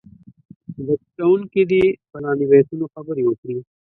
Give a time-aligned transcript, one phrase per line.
[0.75, 3.57] زده کوونکي دې په لاندې بیتونو خبرې وکړي.